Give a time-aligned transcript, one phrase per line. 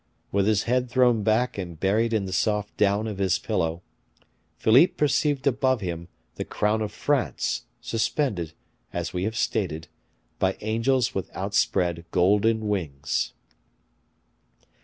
[0.31, 3.83] With his head thrown back and buried in the soft down of his pillow,
[4.57, 8.53] Philippe perceived above him the crown of France, suspended,
[8.91, 9.89] as we have stated,
[10.39, 13.33] by angels with outspread golden wings.